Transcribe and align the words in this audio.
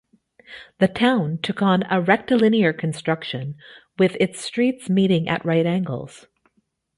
The 0.79 0.87
town 0.87 1.37
took 1.43 1.61
on 1.61 1.83
a 1.83 2.01
rectlinear 2.01 2.73
construction, 2.75 3.53
with 3.99 4.17
its 4.19 4.39
streets 4.43 4.89
meeting 4.89 5.29
at 5.29 5.45
right 5.45 5.63
angles. 5.67 6.25